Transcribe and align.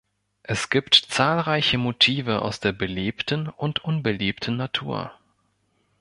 Es 0.41 0.71
gibt 0.71 0.95
zahlreiche 0.95 1.77
Motive 1.77 2.41
aus 2.41 2.59
der 2.59 2.71
belebten 2.71 3.47
und 3.49 3.83
unbelebten 3.85 4.57
Natur. 4.57 5.11